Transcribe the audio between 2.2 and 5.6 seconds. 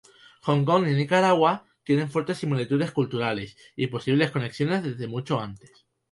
similitudes culturales y posibles conexiones desde mucho